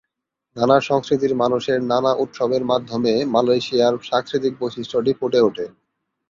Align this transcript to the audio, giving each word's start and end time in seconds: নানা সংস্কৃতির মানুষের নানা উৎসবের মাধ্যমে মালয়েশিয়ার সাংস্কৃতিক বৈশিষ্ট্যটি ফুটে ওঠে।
নানা 0.55 0.77
সংস্কৃতির 0.81 1.33
মানুষের 1.35 1.79
নানা 1.83 2.11
উৎসবের 2.15 2.63
মাধ্যমে 2.65 3.13
মালয়েশিয়ার 3.33 3.95
সাংস্কৃতিক 4.03 4.53
বৈশিষ্ট্যটি 4.59 5.11
ফুটে 5.19 5.39
ওঠে। 5.41 5.65